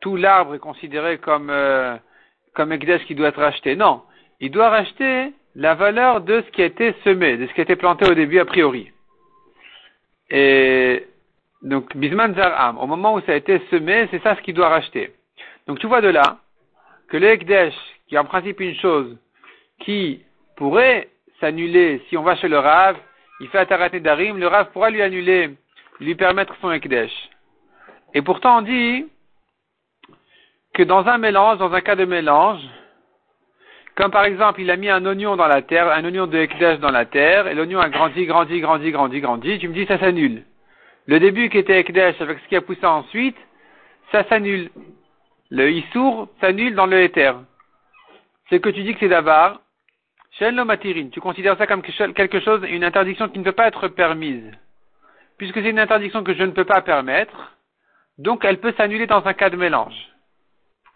tout 0.00 0.16
l'arbre 0.16 0.54
est 0.54 0.60
considéré 0.60 1.18
comme, 1.18 1.50
euh, 1.50 1.96
comme 2.54 2.72
Ekdesh 2.72 3.04
qui 3.04 3.14
doit 3.14 3.28
être 3.28 3.40
racheté. 3.40 3.76
Non. 3.76 4.02
Il 4.40 4.50
doit 4.50 4.68
racheter 4.68 5.32
la 5.54 5.74
valeur 5.74 6.20
de 6.20 6.42
ce 6.42 6.50
qui 6.50 6.62
a 6.62 6.66
été 6.66 6.94
semé, 7.04 7.36
de 7.36 7.46
ce 7.46 7.52
qui 7.54 7.60
a 7.60 7.64
été 7.64 7.76
planté 7.76 8.08
au 8.10 8.14
début 8.14 8.38
a 8.38 8.44
priori. 8.44 8.90
Et 10.30 11.06
donc, 11.62 11.96
Bisman 11.96 12.34
Zar'am, 12.34 12.78
au 12.78 12.86
moment 12.86 13.14
où 13.14 13.20
ça 13.20 13.32
a 13.32 13.36
été 13.36 13.60
semé, 13.70 14.08
c'est 14.10 14.22
ça 14.22 14.36
ce 14.36 14.42
qu'il 14.42 14.54
doit 14.54 14.68
racheter. 14.68 15.12
Donc 15.66 15.78
tu 15.78 15.86
vois 15.86 16.00
de 16.00 16.08
là 16.08 16.38
que 17.08 17.16
le 17.16 17.36
qui 17.36 18.14
est 18.14 18.18
en 18.18 18.24
principe 18.24 18.60
une 18.60 18.74
chose 18.76 19.16
qui 19.80 20.22
pourrait 20.56 21.08
s'annuler 21.40 22.02
si 22.08 22.16
on 22.16 22.22
va 22.22 22.36
chez 22.36 22.48
le 22.48 22.58
Rav, 22.58 22.96
il 23.40 23.48
fait 23.48 23.58
Atarat 23.58 23.88
Darim, 23.88 24.38
le 24.38 24.46
Rav 24.46 24.70
pourra 24.72 24.90
lui 24.90 25.02
annuler, 25.02 25.50
lui 26.00 26.14
permettre 26.14 26.54
son 26.60 26.70
Ekdesh. 26.70 27.12
Et 28.14 28.22
pourtant 28.22 28.58
on 28.58 28.62
dit 28.62 29.06
que 30.74 30.82
dans 30.82 31.06
un 31.06 31.18
mélange, 31.18 31.58
dans 31.58 31.72
un 31.72 31.80
cas 31.80 31.96
de 31.96 32.04
mélange, 32.04 32.60
comme 33.96 34.10
par 34.10 34.24
exemple, 34.24 34.60
il 34.60 34.70
a 34.70 34.76
mis 34.76 34.88
un 34.88 35.04
oignon 35.06 35.36
dans 35.36 35.46
la 35.46 35.62
terre, 35.62 35.88
un 35.88 36.04
oignon 36.04 36.26
de 36.26 36.38
Ekdesh 36.38 36.80
dans 36.80 36.90
la 36.90 37.04
terre, 37.04 37.46
et 37.46 37.54
l'oignon 37.54 37.80
a 37.80 37.88
grandi, 37.88 38.26
grandi, 38.26 38.60
grandi, 38.60 38.90
grandi, 38.90 39.20
grandi, 39.20 39.58
tu 39.58 39.68
me 39.68 39.74
dis 39.74 39.86
ça 39.86 39.98
s'annule. 39.98 40.42
Le 41.06 41.20
début 41.20 41.48
qui 41.48 41.58
était 41.58 41.78
Ekdesh 41.78 42.20
avec 42.20 42.38
ce 42.40 42.48
qui 42.48 42.56
a 42.56 42.60
poussé 42.60 42.84
ensuite, 42.84 43.36
ça 44.10 44.24
s'annule. 44.28 44.70
Le 45.50 45.70
Issour 45.70 46.28
s'annule 46.40 46.74
dans 46.74 46.86
le 46.86 47.02
Éther. 47.02 47.34
C'est 48.48 48.60
que 48.60 48.70
tu 48.70 48.82
dis 48.82 48.94
que 48.94 49.00
c'est 49.00 49.08
d'Avar. 49.08 49.60
Shen 50.38 50.62
matirin, 50.64 51.10
tu 51.10 51.20
considères 51.20 51.56
ça 51.56 51.66
comme 51.66 51.82
quelque 51.82 52.40
chose, 52.40 52.62
une 52.68 52.82
interdiction 52.82 53.28
qui 53.28 53.38
ne 53.38 53.44
peut 53.44 53.52
pas 53.52 53.68
être 53.68 53.86
permise. 53.88 54.50
Puisque 55.38 55.62
c'est 55.62 55.70
une 55.70 55.78
interdiction 55.78 56.24
que 56.24 56.34
je 56.34 56.42
ne 56.42 56.50
peux 56.50 56.64
pas 56.64 56.80
permettre, 56.80 57.54
Donc 58.18 58.44
elle 58.44 58.58
peut 58.58 58.74
s'annuler 58.76 59.06
dans 59.06 59.24
un 59.26 59.34
cas 59.34 59.50
de 59.50 59.56
mélange. 59.56 59.94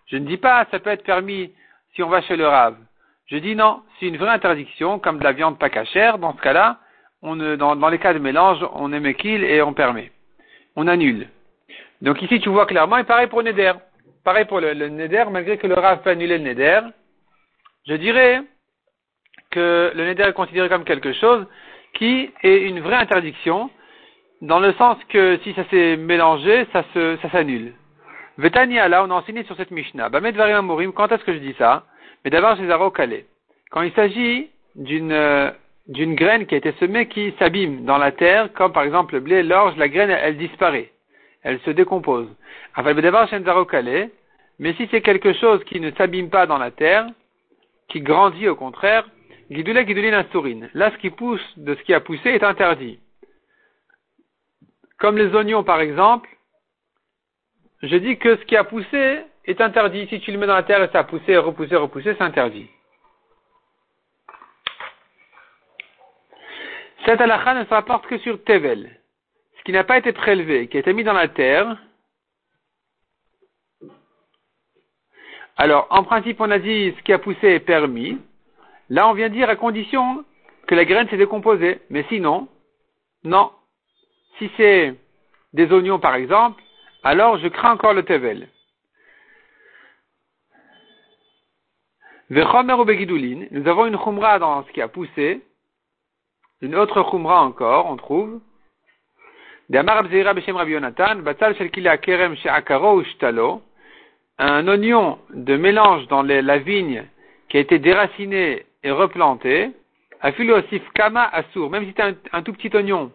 Je 0.06 0.16
ne 0.16 0.26
dis 0.26 0.36
pas 0.36 0.66
ça 0.70 0.78
peut 0.78 0.90
être 0.90 1.04
permis 1.04 1.52
si 1.94 2.02
on 2.02 2.08
va 2.08 2.22
chez 2.22 2.36
le 2.36 2.46
rave. 2.46 2.76
Je 3.26 3.36
dis 3.36 3.54
non, 3.54 3.82
c'est 3.98 4.06
une 4.06 4.16
vraie 4.16 4.30
interdiction, 4.30 4.98
comme 4.98 5.18
de 5.18 5.24
la 5.24 5.32
viande 5.32 5.58
pas 5.58 5.68
cachère, 5.68 6.18
dans 6.18 6.34
ce 6.34 6.40
cas-là, 6.40 6.78
dans, 7.22 7.76
dans, 7.76 7.88
les 7.88 7.98
cas 7.98 8.14
de 8.14 8.18
mélange, 8.18 8.64
on 8.72 8.92
émet 8.92 9.14
qu'il 9.14 9.44
et 9.44 9.60
on 9.60 9.74
permet. 9.74 10.12
On 10.76 10.86
annule. 10.86 11.28
Donc 12.00 12.22
ici, 12.22 12.40
tu 12.40 12.48
vois 12.48 12.66
clairement, 12.66 12.96
et 12.96 13.04
pareil 13.04 13.26
pour 13.26 13.42
le 13.42 13.50
Neder. 13.50 13.72
Pareil 14.24 14.44
pour 14.44 14.60
le, 14.60 14.72
Neder, 14.72 15.24
malgré 15.30 15.58
que 15.58 15.66
le 15.66 15.74
Rav 15.74 16.02
peut 16.02 16.10
annuler 16.10 16.38
le 16.38 16.44
Neder, 16.44 16.80
je 17.86 17.94
dirais 17.94 18.42
que 19.50 19.92
le 19.94 20.06
Neder 20.06 20.24
est 20.24 20.32
considéré 20.32 20.68
comme 20.68 20.84
quelque 20.84 21.12
chose 21.12 21.46
qui 21.94 22.30
est 22.42 22.58
une 22.58 22.80
vraie 22.80 22.96
interdiction, 22.96 23.70
dans 24.40 24.60
le 24.60 24.72
sens 24.74 24.96
que 25.08 25.38
si 25.42 25.52
ça 25.54 25.64
s'est 25.70 25.96
mélangé, 25.96 26.66
ça 26.72 26.84
ça 26.94 27.44
Vetania, 28.38 28.88
là, 28.88 29.04
on 29.04 29.10
a 29.10 29.14
enseigné 29.14 29.42
sur 29.44 29.56
cette 29.56 29.72
Mishnah. 29.72 30.08
Bamed 30.10 30.36
Varim 30.36 30.56
Amorim, 30.56 30.92
quand 30.92 31.10
est-ce 31.10 31.24
que 31.24 31.32
je 31.32 31.38
dis 31.38 31.54
ça? 31.58 31.84
Mais 32.24 32.30
d'abord, 32.30 32.56
Zaro 32.56 32.90
Calais. 32.90 33.26
Quand 33.70 33.82
il 33.82 33.92
s'agit 33.92 34.48
d'une, 34.76 35.12
euh, 35.12 35.50
d'une 35.88 36.14
graine 36.14 36.46
qui 36.46 36.54
a 36.54 36.58
été 36.58 36.72
semée 36.78 37.08
qui 37.08 37.34
s'abîme 37.40 37.84
dans 37.84 37.98
la 37.98 38.12
terre, 38.12 38.52
comme 38.52 38.72
par 38.72 38.84
exemple 38.84 39.14
le 39.14 39.20
blé, 39.20 39.42
l'orge, 39.42 39.76
la 39.76 39.88
graine, 39.88 40.10
elle, 40.10 40.36
disparaît. 40.36 40.92
Elle 41.42 41.58
se 41.60 41.70
décompose. 41.70 42.28
Mais 44.60 44.72
si 44.74 44.88
c'est 44.90 45.02
quelque 45.02 45.32
chose 45.32 45.64
qui 45.64 45.80
ne 45.80 45.90
s'abîme 45.92 46.30
pas 46.30 46.46
dans 46.46 46.58
la 46.58 46.70
terre, 46.70 47.06
qui 47.88 48.00
grandit 48.00 48.48
au 48.48 48.54
contraire, 48.54 49.04
guidoula 49.50 49.82
guidouline 49.82 50.24
sourine. 50.30 50.70
Là, 50.74 50.92
ce 50.92 50.98
qui 50.98 51.10
pousse 51.10 51.44
de 51.56 51.74
ce 51.74 51.82
qui 51.82 51.94
a 51.94 52.00
poussé 52.00 52.30
est 52.30 52.44
interdit. 52.44 53.00
Comme 54.98 55.16
les 55.16 55.34
oignons, 55.34 55.64
par 55.64 55.80
exemple, 55.80 56.28
je 57.82 57.96
dis 57.96 58.18
que 58.18 58.36
ce 58.36 58.44
qui 58.44 58.56
a 58.56 58.64
poussé 58.64 59.20
est 59.44 59.60
interdit. 59.60 60.06
Si 60.08 60.20
tu 60.20 60.32
le 60.32 60.38
mets 60.38 60.46
dans 60.46 60.54
la 60.54 60.62
terre 60.64 60.82
et 60.82 60.88
ça 60.88 61.00
a 61.00 61.04
poussé, 61.04 61.36
repoussé, 61.36 61.76
repoussé, 61.76 62.14
c'est 62.14 62.22
interdit. 62.22 62.68
Cette 67.04 67.20
halakha 67.20 67.54
ne 67.54 67.64
se 67.64 67.70
rapporte 67.70 68.06
que 68.06 68.18
sur 68.18 68.42
Tevel. 68.44 68.90
Ce 69.58 69.62
qui 69.62 69.72
n'a 69.72 69.84
pas 69.84 69.98
été 69.98 70.12
prélevé, 70.12 70.68
qui 70.68 70.76
a 70.76 70.80
été 70.80 70.92
mis 70.92 71.04
dans 71.04 71.12
la 71.12 71.28
terre. 71.28 71.76
Alors, 75.56 75.86
en 75.90 76.02
principe, 76.02 76.40
on 76.40 76.50
a 76.50 76.58
dit 76.58 76.94
ce 76.96 77.02
qui 77.02 77.12
a 77.12 77.18
poussé 77.18 77.46
est 77.46 77.60
permis. 77.60 78.18
Là, 78.90 79.08
on 79.08 79.12
vient 79.12 79.28
dire 79.28 79.48
à 79.48 79.56
condition 79.56 80.24
que 80.66 80.74
la 80.74 80.84
graine 80.84 81.08
s'est 81.08 81.16
décomposée. 81.16 81.80
Mais 81.90 82.04
sinon, 82.08 82.48
non. 83.24 83.52
Si 84.38 84.50
c'est 84.56 84.94
des 85.52 85.72
oignons, 85.72 85.98
par 85.98 86.14
exemple, 86.14 86.62
alors 87.08 87.38
je 87.38 87.48
crains 87.48 87.72
encore 87.72 87.94
le 87.94 88.02
Tevel. 88.02 88.48
Ou 92.30 92.34
nous 92.34 93.66
avons 93.66 93.86
une 93.86 93.96
khumra 93.96 94.38
dans 94.38 94.62
ce 94.64 94.72
qui 94.72 94.82
a 94.82 94.88
poussé, 94.88 95.40
une 96.60 96.76
autre 96.76 97.02
khumra 97.02 97.40
encore, 97.40 97.86
on 97.86 97.96
trouve. 97.96 98.42
Un 104.40 104.68
oignon 104.68 105.18
de 105.30 105.56
mélange 105.56 106.06
dans 106.08 106.22
la 106.22 106.58
vigne 106.58 107.06
qui 107.48 107.56
a 107.56 107.60
été 107.60 107.78
déraciné 107.78 108.66
et 108.82 108.90
replanté. 108.90 109.70
aussi 110.22 110.82
kama 110.94 111.24
assour. 111.32 111.70
Même 111.70 111.86
si 111.86 111.94
c'est 111.96 112.14
un, 112.32 112.42
tout 112.42 112.52
petit 112.52 112.76
oignon 112.76 113.10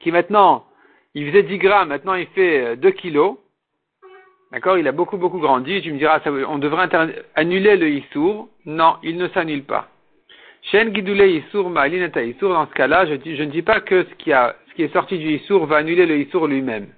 qui 0.00 0.10
maintenant, 0.10 0.66
il 1.14 1.28
faisait 1.28 1.42
10 1.42 1.58
grammes, 1.58 1.88
maintenant 1.88 2.14
il 2.14 2.26
fait 2.28 2.76
2 2.76 2.90
kilos. 2.90 3.36
D'accord 4.52 4.76
Il 4.76 4.86
a 4.86 4.92
beaucoup, 4.92 5.16
beaucoup 5.16 5.38
grandi. 5.38 5.80
Tu 5.80 5.92
me 5.92 5.98
diras, 5.98 6.20
on 6.48 6.58
devrait 6.58 6.88
annuler 7.34 7.76
le 7.76 7.88
Issour. 7.88 8.48
Non, 8.66 8.96
il 9.02 9.16
ne 9.16 9.28
s'annule 9.28 9.64
pas. 9.64 9.88
Shen 10.70 10.94
Gidoule 10.94 11.22
Issour 11.22 11.70
Ma'alinata 11.70 12.22
Issour, 12.22 12.52
dans 12.52 12.66
ce 12.66 12.72
cas-là, 12.72 13.06
je, 13.06 13.12
ne 13.14 13.50
dis 13.50 13.62
pas 13.62 13.80
que 13.80 14.04
ce 14.04 14.14
qui, 14.14 14.30
est 14.30 14.92
sorti 14.92 15.18
du 15.18 15.32
Issour 15.32 15.66
va 15.66 15.78
annuler 15.78 16.06
le 16.06 16.18
Issour 16.18 16.46
lui-même. 16.46 16.88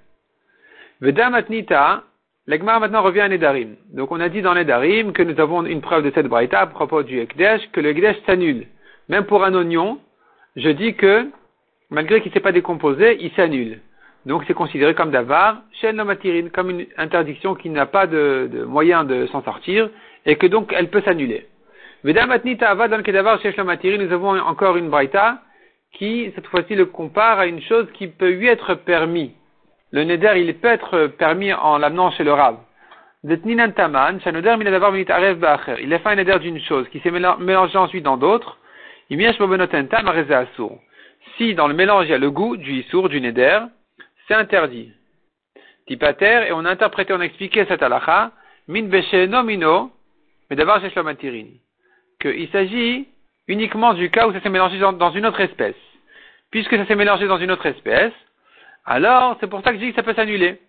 Veda 1.01 1.29
Matnita, 1.29 2.03
l'Egmar 2.45 2.79
maintenant 2.79 3.01
revient 3.01 3.21
à 3.21 3.29
Nedarim. 3.29 3.75
Donc 3.93 4.11
on 4.11 4.19
a 4.19 4.29
dit 4.29 4.41
dans 4.41 4.53
Nedarim 4.53 5.13
que 5.13 5.23
nous 5.23 5.39
avons 5.39 5.65
une 5.65 5.81
preuve 5.81 6.03
de 6.03 6.11
cette 6.13 6.27
braïta 6.27 6.59
à 6.59 6.67
propos 6.67 7.03
du 7.03 7.19
Ekdesh, 7.19 7.71
que 7.71 7.79
le 7.81 7.89
Ekdesh 7.89 8.17
s'annule. 8.25 8.67
Même 9.09 9.25
pour 9.25 9.43
un 9.43 9.53
oignon, 9.55 9.99
je 10.55 10.69
dis 10.69 10.93
que, 10.93 11.29
malgré 11.89 12.21
qu'il 12.21 12.29
ne 12.29 12.33
s'est 12.33 12.41
pas 12.41 12.51
décomposé, 12.51 13.17
il 13.19 13.31
s'annule. 13.31 13.79
Donc 14.25 14.43
c'est 14.47 14.53
considéré 14.53 14.95
comme 14.95 15.11
davar, 15.11 15.57
shen 15.73 16.01
matirine, 16.03 16.49
comme 16.49 16.71
une 16.71 16.87
interdiction 16.97 17.53
qui 17.53 17.69
n'a 17.69 17.85
pas 17.85 18.07
de, 18.07 18.65
moyen 18.67 19.03
de 19.03 19.27
s'en 19.27 19.43
sortir, 19.43 19.89
et 20.25 20.35
que 20.35 20.47
donc 20.47 20.73
elle 20.75 20.89
peut 20.89 21.01
s'annuler. 21.01 21.45
Nous 22.03 22.17
avons 24.11 24.39
encore 24.39 24.77
une 24.77 24.89
braïta 24.89 25.41
qui, 25.93 26.31
cette 26.35 26.47
fois-ci, 26.47 26.75
le 26.75 26.85
compare 26.85 27.39
à 27.39 27.45
une 27.45 27.61
chose 27.61 27.87
qui 27.93 28.07
peut 28.07 28.31
lui 28.31 28.47
être 28.47 28.73
permis. 28.73 29.33
Le 29.91 30.03
neder, 30.03 30.33
il 30.37 30.53
peut 30.55 30.67
être 30.67 31.07
permis 31.07 31.53
en 31.53 31.77
l'amenant 31.77 32.11
chez 32.11 32.23
le 32.23 32.33
rab. 32.33 32.57
Il 33.23 33.31
a 33.31 33.37
fait 35.99 36.09
un 36.09 36.15
neder 36.15 36.39
d'une 36.39 36.59
chose 36.59 36.87
qui 36.89 36.99
s'est 36.99 37.11
mélangé 37.11 37.77
ensuite 37.77 38.03
dans 38.03 38.17
d'autres. 38.17 38.57
Si 41.37 41.53
dans 41.55 41.67
le 41.67 41.73
mélange 41.73 42.05
il 42.05 42.11
y 42.11 42.13
a 42.13 42.17
le 42.17 42.31
goût 42.31 42.57
du 42.57 42.73
issour, 42.73 43.09
du 43.09 43.19
neder, 43.21 43.61
c'est 44.27 44.33
interdit. 44.33 44.91
Tipater, 45.87 46.47
et 46.47 46.51
on 46.51 46.65
a 46.65 46.71
interprété, 46.71 47.13
on 47.13 47.19
a 47.19 47.25
expliqué 47.25 47.65
cette 47.65 47.83
halakha, 47.83 48.31
min 48.67 48.87
nomino, 49.27 49.91
mais 50.49 50.55
d'abord 50.55 50.79
chez 50.81 50.91
qu'il 52.19 52.49
s'agit 52.49 53.07
uniquement 53.47 53.93
du 53.93 54.09
cas 54.09 54.27
où 54.27 54.33
ça 54.33 54.41
s'est 54.41 54.49
mélangé 54.49 54.79
dans, 54.79 55.11
une 55.11 55.25
autre 55.25 55.41
espèce. 55.41 55.75
Puisque 56.51 56.75
ça 56.75 56.85
s'est 56.85 56.95
mélangé 56.95 57.27
dans 57.27 57.37
une 57.37 57.51
autre 57.51 57.65
espèce, 57.65 58.13
alors 58.85 59.37
c'est 59.39 59.47
pour 59.47 59.61
ça 59.61 59.71
que 59.71 59.77
je 59.77 59.83
dis 59.83 59.89
que 59.89 59.95
ça 59.95 60.03
peut 60.03 60.13
s'annuler. 60.13 60.59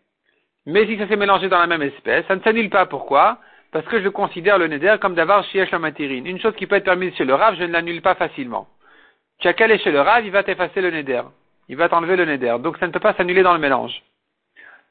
Mais 0.66 0.86
si 0.86 0.98
ça 0.98 1.06
s'est 1.06 1.16
mélangé 1.16 1.48
dans 1.48 1.58
la 1.58 1.66
même 1.66 1.82
espèce, 1.82 2.26
ça 2.26 2.36
ne 2.36 2.42
s'annule 2.42 2.70
pas. 2.70 2.86
Pourquoi? 2.86 3.38
Parce 3.72 3.86
que 3.86 4.02
je 4.02 4.08
considère 4.08 4.58
le 4.58 4.66
neder 4.66 4.96
comme 5.00 5.14
d'avoir 5.14 5.44
chez 5.44 5.64
la 5.64 5.78
matérine. 5.78 6.26
Une 6.26 6.40
chose 6.40 6.54
qui 6.56 6.66
peut 6.66 6.76
être 6.76 6.84
permise 6.84 7.14
chez 7.14 7.24
le 7.24 7.34
rave, 7.34 7.56
je 7.58 7.64
ne 7.64 7.72
l'annule 7.72 8.02
pas 8.02 8.14
facilement. 8.14 8.68
Qu'à 9.38 9.52
aller 9.58 9.78
chez 9.78 9.92
le 9.92 10.00
rave, 10.00 10.24
il 10.24 10.32
va 10.32 10.42
t'effacer 10.42 10.80
le 10.80 10.90
neder. 10.90 11.22
Il 11.68 11.76
va 11.76 11.88
t'enlever 11.88 12.16
le 12.16 12.24
neder. 12.24 12.56
Donc 12.60 12.78
ça 12.78 12.86
ne 12.86 12.92
peut 12.92 13.00
pas 13.00 13.14
s'annuler 13.14 13.42
dans 13.42 13.54
le 13.54 13.58
mélange. 13.58 14.02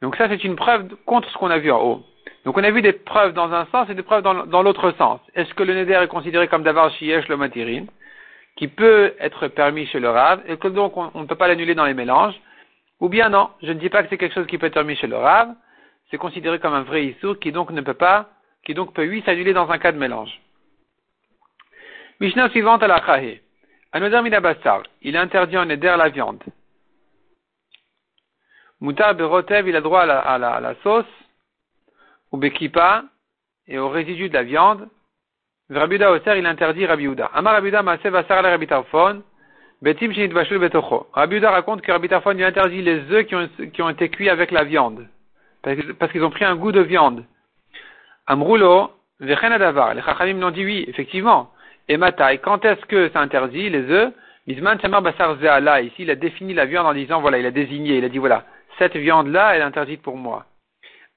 Donc 0.02 0.16
ça 0.18 0.28
c'est 0.28 0.44
une 0.44 0.56
preuve 0.56 0.88
contre 1.06 1.30
ce 1.30 1.38
qu'on 1.38 1.50
a 1.50 1.58
vu 1.58 1.72
en 1.72 1.82
haut. 1.82 2.04
Donc 2.44 2.58
on 2.58 2.64
a 2.64 2.72
vu 2.72 2.82
des 2.82 2.94
preuves 2.94 3.34
dans 3.34 3.52
un 3.54 3.66
sens 3.68 3.90
et 3.90 3.96
des 3.96 4.04
preuves 4.04 4.24
dans, 4.24 4.62
l'autre 4.62 4.92
sens. 4.98 5.20
Est-ce 5.34 5.54
que 5.54 5.64
le 5.64 5.74
neder 5.74 6.00
est 6.04 6.08
considéré 6.08 6.48
comme 6.48 6.64
d'avoir 6.64 6.92
shiesh 6.92 7.28
le 7.28 7.38
matirin, 7.38 7.86
qui 8.56 8.68
peut 8.68 9.14
être 9.20 9.48
permis 9.48 9.88
chez 9.88 10.00
le 10.00 10.10
rave, 10.10 10.44
et 10.48 10.58
que 10.58 10.68
donc 10.68 10.96
on 10.96 11.22
ne 11.22 11.26
peut 11.26 11.36
pas 11.36 11.48
l'annuler 11.48 11.74
dans 11.76 11.86
les 11.86 11.94
mélanges? 11.94 12.36
Ou 13.00 13.10
bien 13.10 13.30
non, 13.30 13.50
je 13.62 13.72
ne 13.72 13.80
dis 13.80 13.90
pas 13.90 14.04
que 14.04 14.10
c'est 14.10 14.18
quelque 14.18 14.36
chose 14.36 14.48
qui 14.48 14.58
peut 14.58 14.68
être 14.68 14.74
permis 14.74 14.96
chez 14.96 15.08
le 15.08 15.18
rave, 15.18 15.50
c'est 16.12 16.18
considéré 16.18 16.60
comme 16.60 16.74
un 16.74 16.84
vrai 16.84 17.06
issour 17.06 17.40
qui 17.40 17.52
donc 17.52 17.72
ne 17.72 17.82
peut 17.82 17.96
pas, 17.96 18.30
qui 18.64 18.74
donc 18.74 18.94
peut 18.94 19.08
oui 19.08 19.24
s'annuler 19.26 19.54
dans 19.54 19.70
un 19.70 19.78
cas 19.78 19.92
de 19.92 19.98
mélange. 19.98 20.40
Mishnah 22.20 22.50
suivante 22.50 22.84
à 22.84 22.88
la 22.88 23.04
Chahé. 23.06 23.42
Anoder 23.92 24.22
minabassar, 24.22 24.84
il 25.02 25.18
interdit 25.18 25.58
en 25.58 25.66
neder 25.66 25.96
la 25.98 26.10
viande. 26.10 26.44
Moutar 28.86 29.16
berotev, 29.16 29.68
il 29.68 29.76
a 29.76 29.82
droit 29.82 30.02
à 30.02 30.38
la 30.38 30.76
sauce 30.84 31.06
ou 32.32 32.38
bekipa, 32.38 33.04
et 33.68 33.80
au 33.80 33.90
résidu 33.90 34.30
de 34.30 34.34
la 34.36 34.44
viande, 34.44 34.88
Rabiuda 35.72 36.12
Oser, 36.12 36.38
il 36.38 36.46
interdit. 36.46 36.86
Amar 36.86 37.54
Rabiuda 37.56 37.82
Masev 37.82 38.16
Asar 38.16 38.44
la 38.44 38.52
Rabitarfon, 38.52 39.24
Betim 39.82 40.14
Shinit 40.14 40.28
Bashul 40.28 40.60
Betocho. 40.60 41.08
Raconte 41.14 41.82
que 41.82 41.92
Rabitarfon 41.92 42.34
lui 42.34 42.44
interdit 42.44 42.84
les 42.84 43.00
œufs 43.10 43.26
qui 43.26 43.34
ont, 43.34 43.50
qui 43.74 43.82
ont 43.82 43.90
été 43.90 44.10
cuits 44.10 44.30
avec 44.30 44.52
la 44.52 44.64
viande. 44.64 45.08
Parce 45.64 46.12
qu'ils 46.12 46.24
ont 46.24 46.30
pris 46.30 46.46
un 46.46 46.56
goût 46.56 46.72
de 46.72 46.82
viande. 46.82 47.26
Amrulo, 48.28 48.92
Vechen 49.20 49.52
Adavar. 49.52 49.96
Les 49.96 50.04
Chachamim 50.04 50.40
l'ont 50.40 50.52
dit 50.52 50.64
oui, 50.64 50.86
effectivement. 50.88 51.50
Et 51.90 51.98
Matai, 51.98 52.38
quand 52.38 52.64
est-ce 52.64 52.86
que 52.86 53.10
c'est 53.10 53.18
interdit, 53.18 53.68
les 53.72 53.90
œufs? 53.90 54.14
Bisman 54.46 54.80
Samar 54.80 55.02
Basar 55.02 55.38
Zeala. 55.40 55.82
Ici, 55.82 56.04
il 56.04 56.12
a 56.12 56.16
défini 56.16 56.54
la 56.54 56.66
viande 56.66 56.86
en 56.86 56.94
disant, 56.94 57.20
voilà, 57.20 57.40
il 57.40 57.48
a 57.48 57.52
désigné, 57.52 57.98
il 57.98 58.06
a 58.06 58.10
dit, 58.10 58.20
voilà, 58.20 58.46
cette 58.78 58.96
viande-là, 58.96 59.58
est 59.58 59.62
interdite 59.62 60.02
pour 60.02 60.18
moi. 60.18 60.46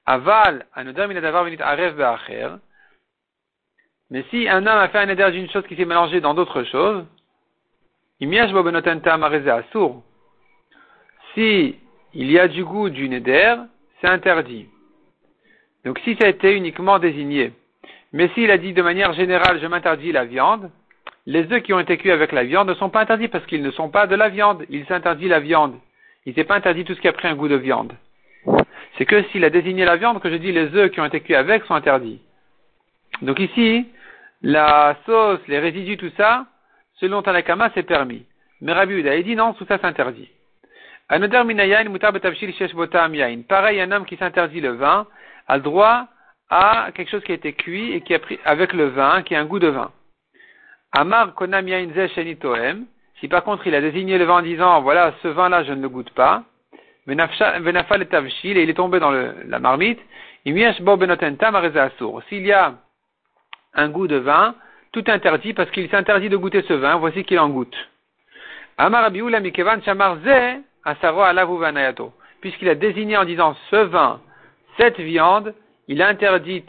Aval, 0.05 0.65
mais 4.11 4.25
si 4.31 4.49
un 4.49 4.65
homme 4.65 4.79
a 4.79 4.89
fait 4.89 4.97
un 4.97 5.09
éder 5.09 5.29
d'une 5.31 5.49
chose 5.49 5.65
qui 5.67 5.75
s'est 5.75 5.85
mélangée 5.85 6.19
dans 6.19 6.33
d'autres 6.33 6.63
choses, 6.63 7.05
si 11.33 11.77
il 12.13 12.31
y 12.31 12.39
a 12.39 12.47
du 12.47 12.65
goût 12.65 12.89
du 12.89 13.07
neder, 13.07 13.55
c'est 14.01 14.07
interdit. 14.07 14.67
Donc 15.85 15.99
si 15.99 16.15
ça 16.15 16.25
a 16.25 16.29
été 16.29 16.53
uniquement 16.55 16.97
désigné. 16.97 17.53
Mais 18.11 18.29
s'il 18.29 18.49
a 18.49 18.57
dit 18.57 18.73
de 18.73 18.81
manière 18.81 19.13
générale, 19.13 19.59
je 19.61 19.67
m'interdis 19.67 20.11
la 20.11 20.25
viande, 20.25 20.71
les 21.27 21.51
œufs 21.51 21.61
qui 21.61 21.73
ont 21.73 21.79
été 21.79 21.97
cuits 21.97 22.11
avec 22.11 22.31
la 22.31 22.43
viande 22.43 22.69
ne 22.69 22.73
sont 22.73 22.89
pas 22.89 23.01
interdits 23.01 23.27
parce 23.27 23.45
qu'ils 23.45 23.61
ne 23.61 23.71
sont 23.71 23.89
pas 23.89 24.07
de 24.07 24.15
la 24.15 24.29
viande. 24.29 24.65
Il 24.69 24.87
s'interdit 24.87 25.27
la 25.27 25.39
viande. 25.39 25.75
Il 26.29 26.35
s'est 26.35 26.43
pas 26.43 26.55
interdit 26.55 26.85
tout 26.85 26.93
ce 26.93 27.01
qui 27.01 27.07
a 27.07 27.13
pris 27.13 27.27
un 27.27 27.33
goût 27.33 27.47
de 27.47 27.55
viande. 27.55 27.93
c'est 28.97 29.05
que 29.05 29.23
s'il 29.29 29.43
a 29.43 29.49
désigné 29.49 29.83
la 29.83 29.95
viande, 29.95 30.21
que 30.21 30.29
je 30.29 30.35
dis 30.35 30.51
les 30.51 30.75
œufs 30.75 30.91
qui 30.91 30.99
ont 31.01 31.05
été 31.05 31.21
cuits 31.21 31.33
avec 31.33 31.63
sont 31.63 31.73
interdits. 31.73 32.21
Donc 33.23 33.39
ici, 33.39 33.87
la 34.43 34.95
sauce, 35.07 35.39
les 35.47 35.57
résidus, 35.57 35.97
tout 35.97 36.11
ça, 36.17 36.45
selon 36.99 37.23
Tanakama, 37.23 37.71
c'est 37.73 37.81
permis. 37.81 38.27
Mais 38.61 38.73
Rabbi 38.73 38.93
Uda, 38.93 39.15
il 39.15 39.23
dit 39.23 39.35
non, 39.35 39.53
tout 39.53 39.65
ça 39.65 39.79
s'interdit. 39.79 40.29
Pareil, 43.47 43.81
un 43.81 43.91
homme 43.91 44.05
qui 44.05 44.17
s'interdit 44.17 44.61
le 44.61 44.73
vin 44.73 45.07
a 45.47 45.57
le 45.57 45.63
droit 45.63 46.09
à 46.51 46.89
quelque 46.93 47.09
chose 47.09 47.23
qui 47.23 47.31
a 47.31 47.35
été 47.35 47.53
cuit 47.53 47.93
et 47.93 48.01
qui 48.01 48.13
a 48.13 48.19
pris 48.19 48.37
avec 48.45 48.73
le 48.73 48.89
vin, 48.89 49.23
qui 49.23 49.33
a 49.33 49.39
un 49.39 49.45
goût 49.45 49.57
de 49.57 49.69
vin. 49.69 49.91
Amar 50.91 51.33
konam 51.33 51.67
yain 51.67 51.89
Si 53.19 53.27
par 53.27 53.43
contre 53.43 53.67
il 53.67 53.75
a 53.75 53.81
désigné 53.81 54.17
le 54.17 54.25
vin 54.25 54.39
en 54.39 54.41
disant 54.41 54.81
voilà 54.81 55.13
ce 55.21 55.27
vin 55.27 55.49
là 55.49 55.63
je 55.63 55.73
ne 55.73 55.81
le 55.81 55.89
goûte 55.89 56.11
pas, 56.11 56.43
venafal 57.05 58.03
et 58.03 58.07
il 58.43 58.69
est 58.69 58.73
tombé 58.73 58.99
dans 58.99 59.11
la 59.11 59.59
marmite. 59.59 59.99
S'il 60.45 60.57
y 62.45 62.51
a 62.53 62.73
un 63.73 63.89
goût 63.89 64.07
de 64.07 64.15
vin, 64.15 64.55
tout 64.91 65.03
interdit 65.07 65.53
parce 65.53 65.69
qu'il 65.71 65.89
s'interdit 65.89 66.29
de 66.29 66.37
goûter 66.37 66.61
ce 66.63 66.73
vin. 66.73 66.95
Voici 66.97 67.23
qu'il 67.23 67.39
en 67.39 67.49
goûte. 67.49 67.75
Puisqu'il 72.41 72.69
a 72.69 72.75
désigné 72.75 73.17
en 73.17 73.25
disant 73.25 73.55
ce 73.69 73.75
vin, 73.75 74.21
cette 74.77 74.99
viande, 74.99 75.53
il 75.87 76.01
interdit 76.01 76.63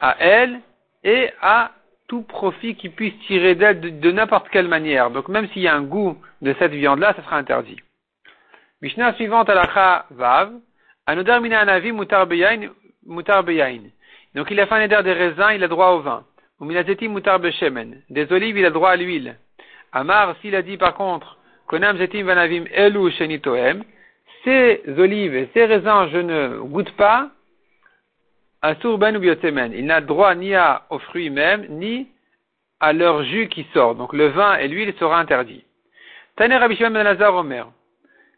à 0.00 0.16
elle 0.18 0.60
et 1.04 1.30
à 1.42 1.72
tout 2.12 2.20
profit 2.20 2.74
qui 2.74 2.90
puisse 2.90 3.18
tirer 3.26 3.54
d'elle 3.54 3.98
de, 3.98 4.10
n'importe 4.10 4.50
quelle 4.50 4.68
manière. 4.68 5.10
Donc 5.10 5.28
même 5.28 5.48
s'il 5.48 5.62
y 5.62 5.66
a 5.66 5.74
un 5.74 5.80
goût 5.80 6.18
de 6.42 6.54
cette 6.58 6.72
viande-là, 6.72 7.14
ça 7.16 7.22
sera 7.22 7.38
interdit. 7.38 7.78
Mishnah 8.82 9.14
suivante 9.14 9.48
à 9.48 10.04
vav. 10.10 10.52
Anodar 11.06 11.40
mina 11.40 11.60
anavi 11.60 11.90
mutar 11.90 12.26
mutar 13.06 13.44
Donc 14.34 14.50
il 14.50 14.60
a 14.60 14.66
fait 14.66 14.74
un 14.74 15.02
des 15.02 15.12
raisins, 15.14 15.52
il 15.54 15.64
a 15.64 15.68
droit 15.68 15.92
au 15.92 16.00
vin. 16.00 16.22
Mutar. 16.60 17.40
Des 17.40 18.30
olives, 18.30 18.58
il 18.58 18.66
a 18.66 18.70
droit 18.70 18.90
à 18.90 18.96
l'huile. 18.96 19.38
Amar, 19.90 20.36
s'il 20.42 20.54
a 20.54 20.60
dit 20.60 20.76
par 20.76 20.92
contre, 20.92 21.38
konam 21.66 21.96
zetim 21.96 22.26
vanavim 22.26 22.66
elu 22.74 23.10
shenitoem, 23.12 23.84
ces 24.44 24.82
olives 24.98 25.34
et 25.34 25.48
ces 25.54 25.64
raisins, 25.64 26.08
je 26.12 26.18
ne 26.18 26.58
goûte 26.58 26.94
pas, 26.98 27.30
Asur 28.62 28.96
ben 28.96 29.16
ou 29.16 29.20
biotemen. 29.20 29.72
Il 29.74 29.86
n'a 29.86 30.00
droit 30.00 30.34
ni 30.36 30.54
à, 30.54 30.82
aux 30.90 31.00
fruits 31.00 31.30
même, 31.30 31.66
ni 31.68 32.08
à 32.78 32.92
leur 32.92 33.24
jus 33.24 33.48
qui 33.48 33.66
sort. 33.74 33.96
Donc 33.96 34.12
le 34.12 34.28
vin 34.28 34.56
et 34.56 34.68
l'huile 34.68 34.94
sera 35.00 35.18
interdit. 35.18 35.64
Taner 36.36 36.56
Rabbi 36.56 36.76
Shimon 36.76 36.92
ben 36.92 37.02
Lazar 37.02 37.34
Omer. 37.34 37.66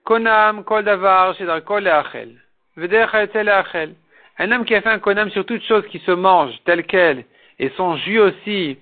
Konam 0.04 0.64
kol 0.64 0.82
davar 0.82 1.34
shedar 1.36 1.62
kol 1.64 1.82
leachel. 1.82 2.30
leachel. 2.76 3.94
Un 4.38 4.50
homme 4.50 4.64
qui 4.64 4.74
a 4.74 4.80
fait 4.80 4.88
un 4.88 4.98
konam 4.98 5.30
sur 5.30 5.44
toute 5.44 5.62
chose 5.62 5.86
qui 5.88 5.98
se 6.00 6.10
mange 6.10 6.54
tel 6.64 6.84
quel, 6.84 7.24
et 7.58 7.68
son 7.76 7.96
jus 7.96 8.18
aussi, 8.18 8.78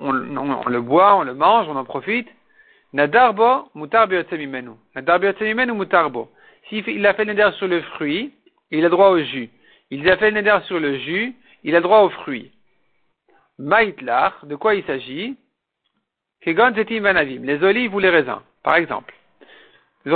on, 0.00 0.36
on, 0.36 0.68
le 0.68 0.80
boit, 0.80 1.14
on 1.16 1.22
le 1.22 1.34
mange, 1.34 1.68
on 1.68 1.76
en 1.76 1.84
profite. 1.84 2.28
Nadarbo 2.92 3.68
mutar 3.74 4.08
biotemimenu. 4.08 4.70
Nadar 4.96 5.20
mutarbo. 5.74 6.30
S'il 6.68 7.06
a 7.06 7.14
fait 7.14 7.24
le 7.24 7.52
sur 7.52 7.68
le 7.68 7.82
fruit, 7.82 8.32
il 8.70 8.84
a 8.84 8.88
droit 8.88 9.10
au 9.10 9.18
jus. 9.18 9.50
Il 9.90 10.08
a 10.08 10.16
fait 10.16 10.30
neder 10.30 10.58
sur 10.66 10.78
le 10.78 10.98
jus, 10.98 11.34
il 11.64 11.74
a 11.74 11.80
droit 11.80 12.02
aux 12.02 12.10
fruits. 12.10 12.52
Maïtlach, 13.58 14.34
de 14.44 14.54
quoi 14.54 14.76
il 14.76 14.84
s'agit? 14.84 15.36
Kegon 16.42 16.74
zetim 16.74 17.00
vanavim, 17.00 17.44
les 17.44 17.62
olives 17.62 17.94
ou 17.94 17.98
les 17.98 18.08
raisins, 18.08 18.40
par 18.62 18.76
exemple. 18.76 19.12
Mais 20.04 20.12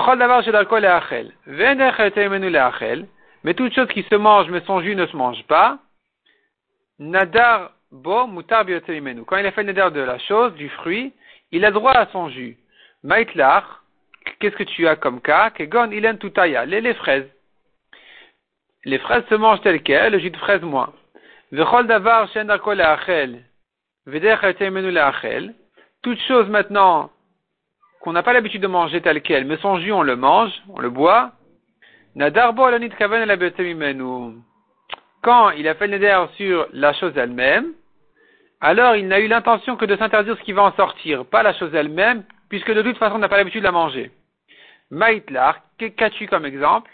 toute 3.55 3.75
chose 3.75 3.89
qui 3.89 4.03
se 4.05 4.15
mange, 4.15 4.49
mais 4.49 4.63
son 4.63 4.81
jus 4.81 4.97
ne 4.97 5.07
se 5.07 5.17
mange 5.17 5.43
pas. 5.45 5.79
Nadar 6.99 7.73
bo 7.91 8.27
mutar 8.29 8.65
Quand 9.27 9.37
il 9.37 9.47
a 9.47 9.53
fait 9.53 9.65
neder 9.65 9.89
de 9.93 10.01
la 10.01 10.19
chose, 10.21 10.55
du 10.55 10.71
fruit, 10.71 11.13
il 11.51 11.65
a 11.65 11.73
droit 11.73 11.93
à 11.93 12.07
son 12.07 12.31
jus. 12.31 12.57
Maïtlach, 13.03 13.65
qu'est-ce 14.39 14.57
que 14.57 14.63
tu 14.63 14.87
as 14.87 14.97
comme 14.97 15.21
cas? 15.21 15.51
Kegon 15.51 15.91
ilen 15.91 16.17
tutaya, 16.17 16.65
les 16.65 16.95
fraises 16.95 17.29
les 18.85 18.99
fraises 18.99 19.25
se 19.29 19.35
mangent 19.35 19.63
telles 19.63 19.83
quelles, 19.83 20.13
le 20.13 20.19
jus 20.19 20.31
de 20.31 20.37
fraise 20.37 20.63
moins. 20.63 20.93
Toute 26.03 26.21
chose 26.29 26.49
maintenant 26.49 27.11
qu'on 28.01 28.13
n'a 28.13 28.23
pas 28.23 28.33
l'habitude 28.35 28.61
de 28.63 28.67
manger 28.67 29.01
telle 29.01 29.23
quelle, 29.23 29.47
mais 29.47 29.57
son 29.59 29.79
jus 29.79 29.93
on 29.93 30.03
le 30.03 30.17
mange, 30.17 30.53
on 30.69 30.81
le 30.81 30.91
boit. 30.91 31.33
Quand 35.23 35.51
il 35.51 35.69
a 35.69 35.75
fait 35.75 35.87
le 35.87 35.99
neder 35.99 36.25
sur 36.37 36.67
la 36.73 36.93
chose 36.93 37.17
elle-même, 37.17 37.73
alors 38.61 38.97
il 38.97 39.09
n'a 39.09 39.21
eu 39.21 39.27
l'intention 39.27 39.77
que 39.77 39.87
de 39.87 39.97
s'interdire 39.97 40.37
ce 40.37 40.43
qui 40.43 40.53
va 40.53 40.63
en 40.65 40.73
sortir, 40.73 41.25
pas 41.27 41.43
la 41.43 41.55
chose 41.55 41.75
elle-même, 41.75 42.25
puisque 42.51 42.73
de 42.73 42.83
toute 42.83 42.99
façon 42.99 43.17
on 43.17 43.19
n'a 43.19 43.29
pas 43.29 43.39
l'habitude 43.39 43.63
de 43.63 43.67
la 43.67 43.73
manger. 43.73 44.11
Maïtlar, 44.91 45.61
qu'as-tu 45.79 46.27
comme 46.27 46.45
exemple? 46.45 46.91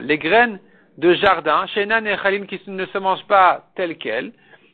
Les 0.00 0.18
graines 0.18 0.60
de 0.98 1.14
jardin, 1.14 1.66
Shenan 1.68 2.04
et 2.06 2.16
Khalim 2.16 2.46
qui 2.46 2.60
ne 2.66 2.86
se 2.86 2.98
mangent 2.98 3.26
pas 3.26 3.64
telles 3.76 3.96
quelles, 3.96 4.32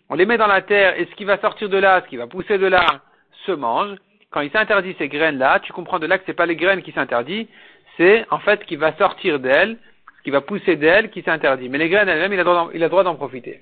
on 0.09 0.15
les 0.15 0.27
met 0.27 0.39
dans 0.39 0.47
la 0.47 0.63
terre 0.63 0.99
et 0.99 1.07
ce 1.07 1.15
qui 1.15 1.25
va 1.25 1.39
sortir 1.39 1.69
de 1.69 1.77
là, 1.77 2.03
ce 2.03 2.09
qui 2.09 2.17
va 2.17 2.27
pousser 2.27 2.59
de 2.59 2.67
là, 2.67 2.85
se 3.47 3.53
mange. 3.53 3.97
Quand 4.31 4.41
il 4.41 4.51
s'interdit 4.51 4.95
ces 4.99 5.09
graines-là, 5.09 5.61
tu 5.61 5.73
comprends 5.73 5.99
de 5.99 6.07
là 6.07 6.19
que 6.19 6.25
ce 6.25 6.31
n'est 6.31 6.37
pas 6.37 6.47
les 6.47 6.57
graines 6.57 6.83
qui 6.83 6.93
s'interdit, 6.93 7.49
c'est 7.97 8.25
en 8.31 8.39
fait 8.39 8.61
ce 8.61 8.65
qui 8.67 8.77
va 8.77 8.97
sortir 8.97 9.39
d'elles, 9.39 9.77
ce 10.19 10.23
qui 10.23 10.31
va 10.31 10.41
pousser 10.41 10.77
d'elles 10.77 11.11
qui 11.11 11.23
s'interdit. 11.23 11.69
Mais 11.69 11.79
les 11.79 11.89
graines 11.89 12.09
elles-mêmes, 12.09 12.33
il 12.33 12.83
a 12.83 12.89
droit 12.89 13.05
d'en 13.05 13.15
profiter. 13.15 13.61